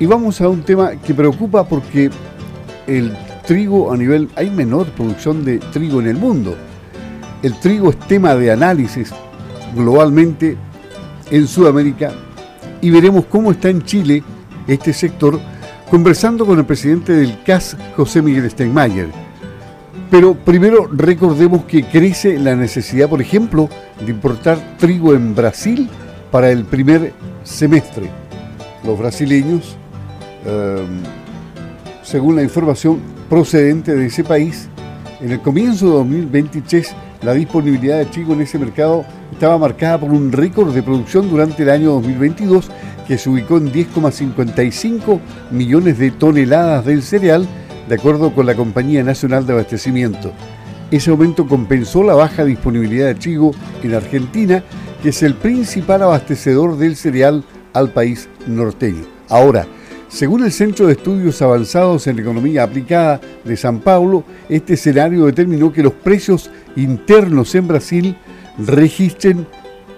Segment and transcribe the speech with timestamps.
[0.00, 2.10] Y vamos a un tema que preocupa porque
[2.86, 3.14] el
[3.46, 6.56] trigo a nivel, hay menor producción de trigo en el mundo.
[7.42, 9.12] El trigo es tema de análisis
[9.74, 10.56] globalmente
[11.30, 12.12] en Sudamérica
[12.80, 14.22] y veremos cómo está en Chile
[14.66, 15.38] este sector
[15.90, 19.08] conversando con el presidente del CAS, José Miguel Steinmeier.
[20.10, 23.68] Pero primero recordemos que crece la necesidad, por ejemplo,
[24.02, 25.90] de importar trigo en Brasil
[26.30, 27.12] para el primer
[27.44, 28.08] semestre.
[28.82, 29.76] Los brasileños,
[30.44, 31.02] em,
[32.02, 34.68] según la información procedente de ese país,
[35.20, 40.10] en el comienzo de 2023 la disponibilidad de trigo en ese mercado estaba marcada por
[40.10, 42.70] un récord de producción durante el año 2022
[43.06, 45.20] que se ubicó en 10,55
[45.50, 47.46] millones de toneladas del cereal,
[47.88, 50.32] de acuerdo con la Compañía Nacional de Abastecimiento.
[50.90, 54.64] Ese aumento compensó la baja disponibilidad de trigo en Argentina,
[55.02, 59.04] que es el principal abastecedor del cereal al país norteño.
[59.28, 59.66] Ahora,
[60.10, 65.72] según el Centro de Estudios Avanzados en Economía Aplicada de San Paulo, este escenario determinó
[65.72, 68.16] que los precios internos en Brasil
[68.58, 69.46] registren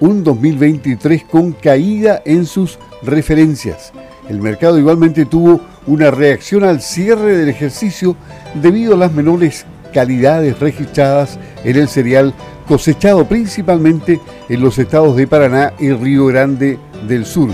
[0.00, 3.92] un 2023 con caída en sus referencias.
[4.28, 8.14] El mercado igualmente tuvo una reacción al cierre del ejercicio
[8.60, 12.34] debido a las menores calidades registradas en el cereal
[12.68, 16.78] cosechado principalmente en los estados de Paraná y Río Grande
[17.08, 17.48] del Sur,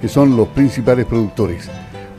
[0.00, 1.68] que son los principales productores.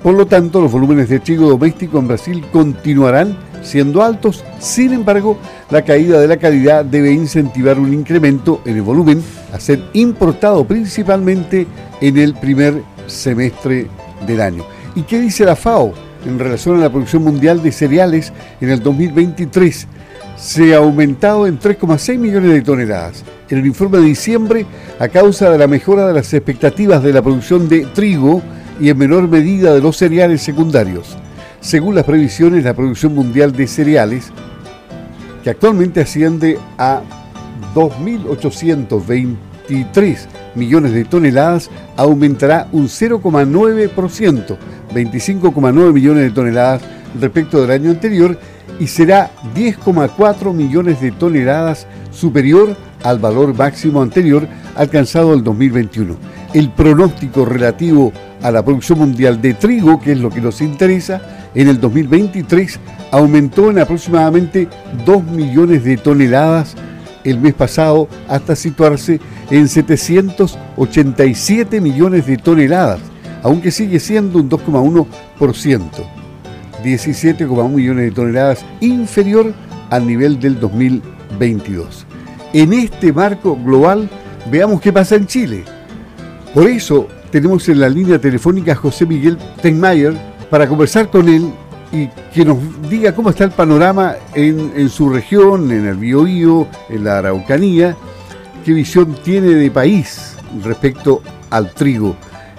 [0.05, 5.35] Por lo tanto, los volúmenes de trigo doméstico en Brasil continuarán siendo altos, sin embargo,
[5.71, 10.63] la caída de la calidad debe incentivar un incremento en el volumen a ser importado
[10.63, 11.65] principalmente
[12.01, 13.87] en el primer semestre
[14.27, 14.63] del año.
[14.93, 15.91] ¿Y qué dice la FAO
[16.23, 19.87] en relación a la producción mundial de cereales en el 2023?
[20.37, 23.23] Se ha aumentado en 3,6 millones de toneladas.
[23.49, 24.67] En el informe de diciembre,
[24.99, 28.43] a causa de la mejora de las expectativas de la producción de trigo,
[28.79, 31.17] y en menor medida de los cereales secundarios.
[31.61, 34.31] Según las previsiones, la producción mundial de cereales,
[35.43, 37.01] que actualmente asciende a
[37.73, 40.17] 2.823
[40.55, 44.57] millones de toneladas, aumentará un 0,9%,
[44.93, 46.81] 25,9 millones de toneladas
[47.19, 48.37] respecto del año anterior
[48.79, 56.15] y será 10,4 millones de toneladas superior al valor máximo anterior alcanzado en 2021.
[56.53, 58.11] El pronóstico relativo
[58.41, 61.21] a la producción mundial de trigo, que es lo que nos interesa,
[61.55, 62.79] en el 2023
[63.11, 64.67] aumentó en aproximadamente
[65.05, 66.75] 2 millones de toneladas
[67.23, 69.19] el mes pasado hasta situarse
[69.49, 72.99] en 787 millones de toneladas,
[73.41, 75.07] aunque sigue siendo un 2,1%,
[76.83, 79.53] 17,1 millones de toneladas inferior
[79.89, 82.05] al nivel del 2022.
[82.53, 84.07] En este marco global,
[84.51, 85.63] veamos qué pasa en Chile.
[86.53, 90.13] Por eso tenemos en la línea telefónica a José Miguel Tenmayer
[90.49, 91.51] para conversar con él
[91.91, 92.57] y que nos
[92.89, 97.93] diga cómo está el panorama en, su región, en el Biobío, en la Araucanía,
[98.63, 102.15] qué visión tiene de país respecto al trigo,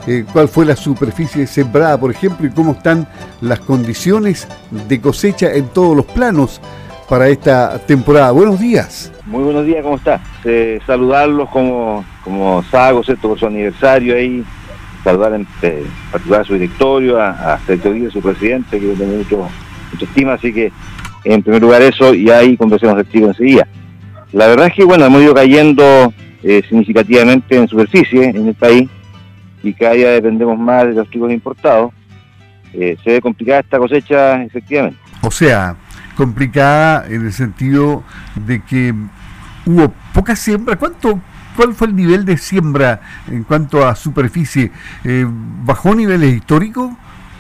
[0.07, 3.09] eh, cuál fue la superficie sembrada, por ejemplo, y cómo están
[3.41, 6.61] las condiciones de cosecha en todos los planos
[7.09, 8.31] para esta temporada.
[8.33, 9.11] Buenos días.
[9.25, 10.21] Muy buenos días, ¿cómo está?
[10.45, 13.29] Eh, saludarlos como, como Sago, ¿cierto?
[13.31, 14.45] Por su aniversario ahí,
[15.06, 15.47] saludar en
[16.11, 19.49] particular a su directorio, a, a Sergio su presidente, que yo mucho,
[20.00, 20.72] estima, así que
[21.22, 23.69] en primer lugar eso y ahí conversemos del chico enseguida.
[24.33, 26.12] La verdad es que bueno, hemos ido cayendo
[26.43, 28.91] eh, significativamente en superficie en el país
[29.62, 31.93] y cada día dependemos más de los chicos importados.
[32.72, 34.99] Eh, se ve complicada esta cosecha efectivamente.
[35.22, 35.77] O sea,
[36.16, 38.03] complicada en el sentido
[38.34, 38.93] de que
[39.66, 40.75] hubo poca siembra.
[40.75, 41.21] ¿Cuánto
[41.56, 43.00] ¿Cuál fue el nivel de siembra
[43.31, 44.71] en cuanto a superficie?
[45.05, 46.91] Eh, ¿Bajó niveles históricos?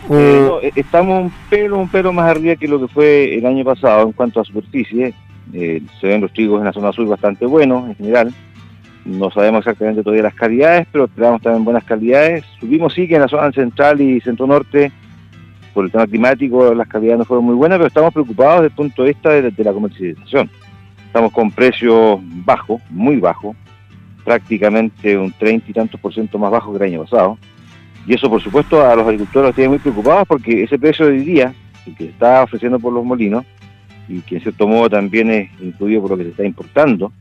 [0.08, 3.62] Eh, eh, estamos un pelo, un pelo más arriba que lo que fue el año
[3.62, 5.12] pasado en cuanto a superficie.
[5.52, 8.34] se ven los trigos en la zona sur bastante buenos en general.
[9.04, 12.42] No sabemos exactamente todavía las calidades, pero esperamos también buenas calidades.
[12.58, 14.90] Subimos sí que en la zona central y centro norte,
[15.74, 18.76] por el tema climático, las calidades no fueron muy buenas, pero estamos preocupados desde el
[18.76, 20.50] punto de vista de la comercialización.
[21.06, 23.54] Estamos con precios bajos, muy bajos,
[24.26, 27.38] prácticamente un 30 y tantos por ciento más bajo que el año pasado.
[28.06, 31.12] Y eso, por supuesto, a los agricultores los tiene muy preocupados porque ese precio de
[31.12, 31.54] hoy día,
[31.86, 33.44] el que se está ofreciendo por los molinos,
[34.08, 37.12] y que en cierto modo también es incluido por lo que se está importando,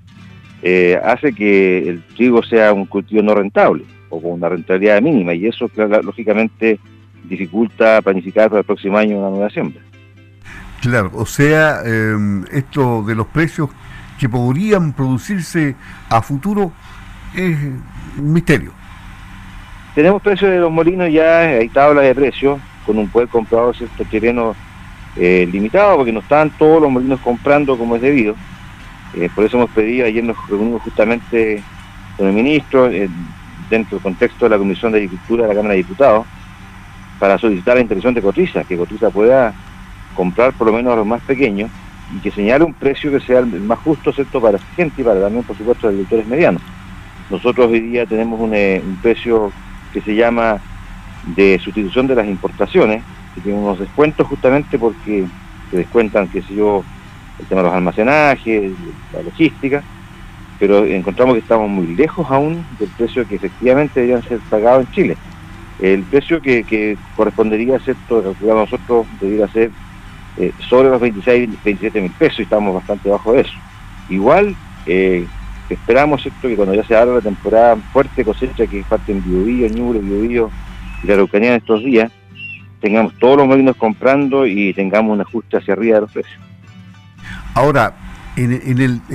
[0.63, 5.33] eh, hace que el trigo sea un cultivo no rentable o con una rentabilidad mínima
[5.33, 5.69] y eso
[6.03, 6.79] lógicamente
[7.23, 9.81] dificulta planificar para el próximo año una nueva siembra.
[10.81, 13.69] Claro, o sea, em, esto de los precios
[14.19, 15.75] que podrían producirse
[16.09, 16.71] a futuro
[17.35, 17.57] es
[18.17, 18.71] un misterio.
[19.93, 24.03] Tenemos precios de los molinos ya, hay tablas de precios, con un poder comprador cierto
[24.05, 24.55] terreno
[25.15, 28.35] eh, limitado, porque no están todos los molinos comprando como es debido.
[29.13, 31.63] Eh, por eso hemos pedido, ayer nos reunimos justamente
[32.17, 33.09] con el ministro, eh,
[33.69, 36.25] dentro del contexto de la Comisión de Agricultura de la Cámara de Diputados,
[37.19, 39.53] para solicitar la intervención de Cotriza, que Cotriza pueda
[40.13, 41.71] comprar por lo menos a los más pequeños
[42.15, 45.05] y que señale un precio que sea el más justo, ¿cierto?, para la gente y
[45.05, 46.61] para también, por supuesto, los agricultores medianos.
[47.29, 49.51] Nosotros hoy día tenemos un, eh, un precio
[49.91, 50.59] que se llama
[51.35, 55.25] de sustitución de las importaciones, que tiene unos descuentos justamente porque
[55.71, 56.83] se descuentan, qué sé yo,
[57.39, 58.71] el tema de los almacenajes,
[59.13, 59.83] la logística,
[60.59, 64.91] pero encontramos que estamos muy lejos aún del precio que efectivamente deberían ser pagados en
[64.93, 65.17] Chile.
[65.81, 69.71] El precio que, correspondería, ¿cierto?, calculamos nosotros, debería ser
[70.37, 73.53] eh, sobre los 26, 27 mil pesos y estamos bastante bajo de eso.
[74.09, 74.55] Igual
[74.85, 75.27] eh,
[75.73, 79.67] esperamos, ¿cierto?, que cuando ya se abra la temporada fuerte cosecha que parte en Biobío,
[79.69, 79.99] Ñuble,
[81.03, 82.11] y la Araucanía en estos días,
[82.79, 86.39] tengamos todos los molinos comprando y tengamos un ajuste hacia arriba de los precios.
[87.55, 87.93] Ahora,
[88.35, 88.51] en,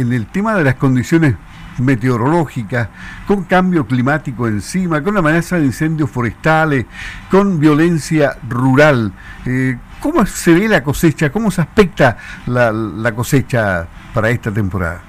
[0.02, 1.34] el, tema de las condiciones
[1.78, 2.88] meteorológicas,
[3.26, 6.86] con cambio climático encima, con amenaza de incendios forestales,
[7.30, 9.12] con violencia rural.
[9.46, 11.30] Eh, ¿Cómo se ve la cosecha?
[11.30, 15.02] ¿Cómo se aspecta la, cosecha para esta temporada?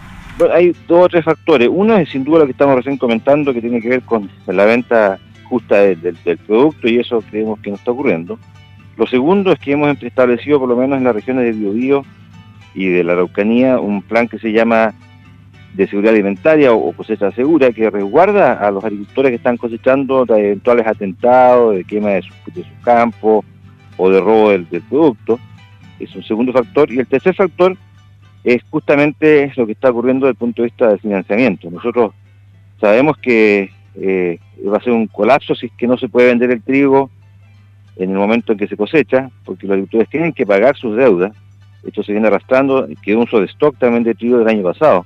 [0.49, 1.69] Hay dos o tres factores.
[1.71, 4.65] Uno es sin duda lo que estamos recién comentando, que tiene que ver con la
[4.65, 6.17] venta justa del,
[6.47, 8.39] producto y eso creemos que no está ocurriendo.
[8.97, 12.05] Lo segundo es que hemos establecido, por lo menos en las regiones de Biobío
[12.73, 14.93] y de la Araucanía, un plan que se llama
[15.73, 20.39] de seguridad alimentaria o, cosecha segura que resguarda a los agricultores que están cosechando de
[20.39, 22.35] eventuales atentados, de quema de sus,
[22.83, 23.45] campos
[23.97, 25.39] o de robo del, producto.
[25.99, 26.91] Es un segundo factor.
[26.91, 27.77] Y el tercer factor
[28.43, 31.69] es justamente lo que está ocurriendo desde el punto de vista del financiamiento.
[31.69, 32.13] Nosotros
[32.79, 36.51] sabemos que eh, va a ser un colapso si es que no se puede vender
[36.51, 37.09] el trigo
[37.97, 41.33] en el momento en que se cosecha, porque los agricultores tienen que pagar sus deudas.
[41.83, 45.05] Esto se viene arrastrando, que un de stock también de trigo del año pasado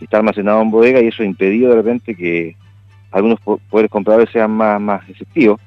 [0.00, 2.56] que está almacenado en bodega y eso ha impedido de repente que
[3.10, 5.60] algunos poderes compradores sean más, más efectivos.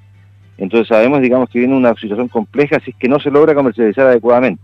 [0.58, 4.08] Entonces sabemos, digamos, que viene una situación compleja si es que no se logra comercializar
[4.08, 4.62] adecuadamente.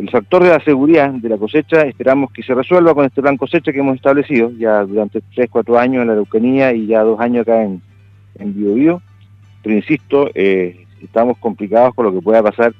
[0.00, 3.36] El factor de la seguridad de la cosecha esperamos que se resuelva con este plan
[3.36, 7.20] cosecha que hemos establecido ya durante 3, 4 años en la Araucanía y ya dos
[7.20, 7.82] años acá en,
[8.36, 9.02] en Bio,
[9.62, 12.72] Pero insisto, eh, estamos complicados con lo que pueda pasar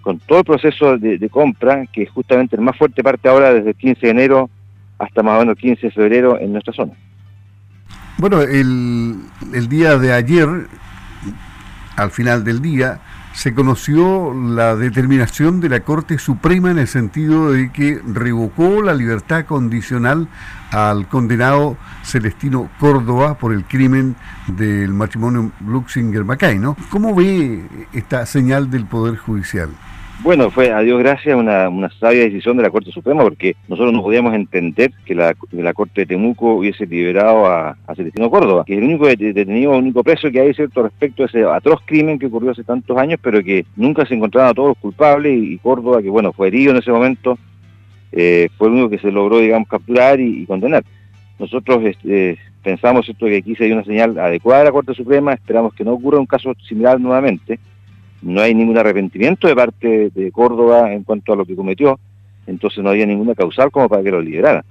[0.00, 3.76] con todo el proceso de, compra, que justamente el más fuerte parte ahora desde el
[3.76, 4.50] 15 de enero
[4.98, 6.94] hasta más o menos 15 de febrero en nuestra zona.
[8.18, 9.14] Bueno, el,
[9.54, 10.48] el día de ayer,
[11.94, 13.00] al final del día,
[13.34, 18.94] se conoció la determinación de la Corte Suprema en el sentido de que revocó la
[18.94, 20.28] libertad condicional
[20.70, 26.76] al condenado Celestino Córdoba por el crimen del matrimonio Luxinger-Macay, ¿no?
[26.90, 29.70] ¿Cómo ve esta señal del Poder Judicial?
[30.22, 33.92] Bueno, fue a Dios gracias una, una sabia decisión de la Corte Suprema porque nosotros
[33.92, 35.34] no podíamos entender que la,
[35.74, 40.04] Corte de Temuco hubiese liberado a, Celestino Córdoba, que es el único detenido, el único
[40.04, 43.42] preso que hay cierto respecto a ese atroz crimen que ocurrió hace tantos años, pero
[43.42, 46.78] que nunca se encontraron a todos los culpables y, Córdoba, que bueno, fue herido en
[46.78, 47.36] ese momento,
[48.12, 50.84] eh, fue el único que se logró, digamos, capturar y, condenar.
[51.40, 55.32] Nosotros este, pensamos esto que aquí se dio una señal adecuada de la Corte Suprema,
[55.32, 57.58] esperamos que no ocurra un caso similar nuevamente
[58.22, 61.98] no hay ningún arrepentimiento de parte de Córdoba en cuanto a lo que cometió,
[62.46, 64.64] entonces no había ninguna causal como para que lo liberara.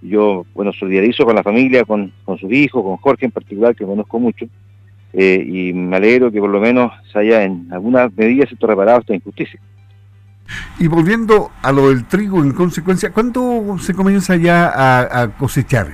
[0.00, 3.84] Yo, bueno, solidarizo con la familia, con, con sus hijos, con Jorge en particular, que
[3.84, 4.46] conozco mucho,
[5.12, 9.00] eh, y me alegro que por lo menos se haya en algunas medidas esto reparado
[9.00, 9.58] esta injusticia.
[10.78, 15.88] Y volviendo a lo del trigo, en consecuencia, ¿cuándo se comienza ya a, cosechar?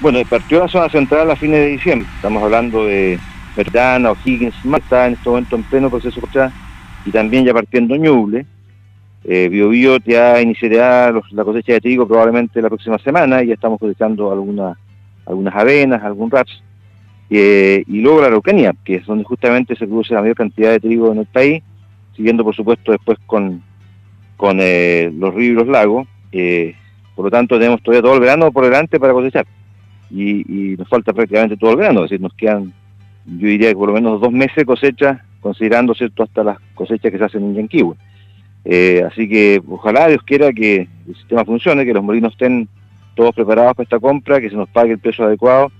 [0.00, 3.18] Bueno, partió la zona central a fines de diciembre, estamos hablando de
[3.56, 6.50] Verdana, O'Higgins, está en este momento en pleno proceso de
[7.06, 8.46] y también ya partiendo Ñuble.
[9.24, 13.54] Eh, Bio, Bio ya iniciará la cosecha de trigo probablemente la próxima semana y ya
[13.54, 14.76] estamos cosechando algunas
[15.26, 16.62] algunas avenas, algún raps.
[17.30, 20.80] Eh, y luego la Araucanía, que es donde justamente se produce la mayor cantidad de
[20.80, 21.62] trigo en el país,
[22.14, 23.62] siguiendo por supuesto después con,
[24.36, 26.06] con eh, los ríos y los lagos.
[26.32, 26.74] Eh,
[27.14, 29.46] por lo tanto tenemos todavía todo el verano por delante para cosechar.
[30.10, 32.72] Y, y nos falta prácticamente todo el verano, es decir, nos quedan
[33.26, 37.10] yo diría que por lo menos dos meses de cosecha, considerando cierto hasta las cosechas
[37.10, 37.96] que se hacen en Yanquihue.
[38.64, 42.68] Eh, así que ojalá Dios quiera que el sistema funcione, que los molinos estén
[43.14, 45.70] todos preparados para esta compra, que se nos pague el peso adecuado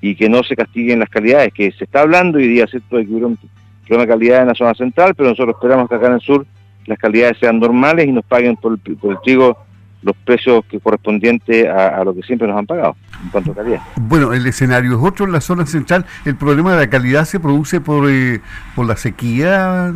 [0.00, 3.04] y que no se castiguen las calidades, que se está hablando hoy día, ¿cierto?, de
[3.04, 3.38] que hubiera un
[3.86, 6.46] problema de calidad en la zona central, pero nosotros esperamos que acá en el sur
[6.86, 9.58] las calidades sean normales y nos paguen por el, trigo
[10.02, 13.80] los precios que correspondientes a, lo que siempre nos han pagado en cuanto a calidad.
[13.96, 16.06] Bueno, el escenario es otro en la zona central.
[16.24, 18.40] El problema de la calidad se produce por, eh,
[18.74, 19.92] por la sequía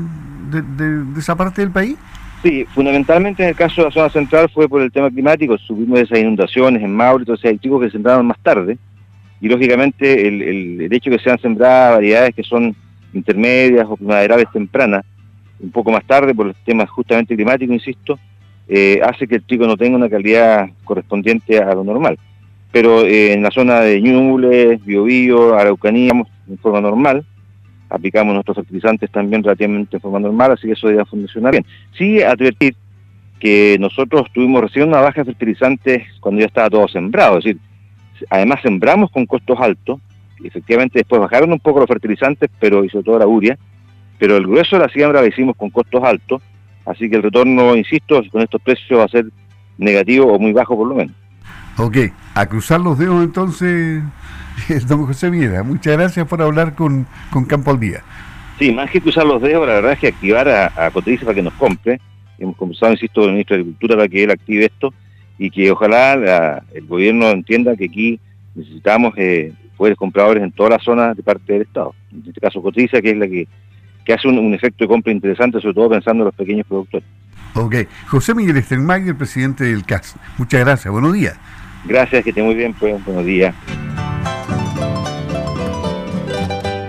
[0.50, 1.96] de, esa parte del país.
[2.42, 5.56] Sí, fundamentalmente en el caso de la zona central fue por el tema climático.
[5.56, 8.76] Subimos esas inundaciones en Mauro, entonces hay chicos que sembraron más tarde.
[9.40, 10.42] Y lógicamente el,
[10.80, 12.76] el, hecho de que sean sembradas variedades que son
[13.14, 15.04] intermedias o primaverales tempranas,
[15.60, 18.18] un poco más tarde por el tema justamente climático, insisto,
[18.68, 22.18] eh, hace que el trigo no tenga una calidad correspondiente a lo normal.
[22.72, 26.12] Pero eh, en la zona de Ñuble, Biobío, Araucanía,
[26.48, 27.24] en forma normal,
[27.88, 31.64] aplicamos nuestros fertilizantes también relativamente en forma normal, así que eso debe funcionar bien.
[31.96, 32.74] Sí, advertir
[33.38, 37.60] que nosotros tuvimos recién una baja de fertilizantes cuando ya estaba todo sembrado, es decir,
[38.30, 40.00] además sembramos con costos altos,
[40.42, 43.58] efectivamente después bajaron un poco los fertilizantes, pero y sobre todo la uria,
[44.18, 46.42] pero el grueso de la siembra la hicimos con costos altos,
[46.86, 49.26] Así que el retorno, insisto, con estos precios va a ser
[49.78, 51.14] negativo o muy bajo por lo menos.
[51.76, 51.96] Ok,
[52.34, 54.02] a cruzar los dedos entonces,
[54.88, 55.62] don José Miera.
[55.62, 57.06] Muchas gracias por hablar con,
[57.48, 58.02] Campo al Día.
[58.58, 61.42] Sí, más que cruzar los dedos, la verdad es que activar a, a para que
[61.42, 62.00] nos compre.
[62.38, 64.94] Hemos conversado, insisto, con el ministro de Agricultura para que él active esto
[65.38, 68.20] y que ojalá el gobierno entienda que aquí
[68.54, 71.94] necesitamos eh, poderes compradores en todas las zonas de parte del Estado.
[72.12, 73.48] En este caso Cotiza, que es la que
[74.04, 77.06] que hace un, efecto de compra interesante, sobre todo pensando en los pequeños productores.
[77.54, 77.76] Ok.
[78.08, 78.56] José Miguel
[79.10, 80.16] el presidente del CAS.
[80.38, 80.92] Muchas gracias.
[80.92, 81.38] Buenos días.
[81.86, 82.74] Gracias, que esté muy bien.
[82.74, 83.54] Pues, buenos días.